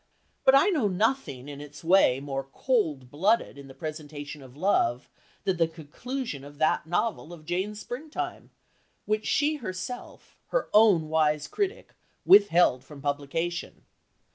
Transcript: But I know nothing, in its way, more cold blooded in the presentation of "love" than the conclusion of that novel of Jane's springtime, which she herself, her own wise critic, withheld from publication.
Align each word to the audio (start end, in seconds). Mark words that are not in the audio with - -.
But 0.45 0.55
I 0.55 0.69
know 0.69 0.87
nothing, 0.87 1.47
in 1.47 1.61
its 1.61 1.83
way, 1.83 2.19
more 2.19 2.43
cold 2.51 3.11
blooded 3.11 3.55
in 3.55 3.67
the 3.67 3.75
presentation 3.75 4.41
of 4.41 4.57
"love" 4.57 5.07
than 5.43 5.57
the 5.57 5.67
conclusion 5.67 6.43
of 6.43 6.57
that 6.57 6.87
novel 6.87 7.31
of 7.31 7.45
Jane's 7.45 7.81
springtime, 7.81 8.49
which 9.05 9.27
she 9.27 9.57
herself, 9.57 10.39
her 10.47 10.69
own 10.73 11.07
wise 11.07 11.47
critic, 11.47 11.93
withheld 12.25 12.83
from 12.83 12.99
publication. 12.99 13.85